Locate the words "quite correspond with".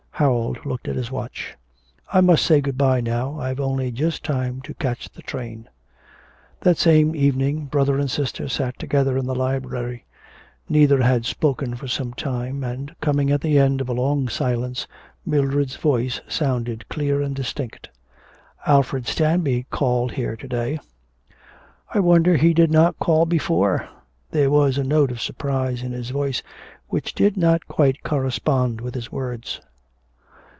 27.67-28.93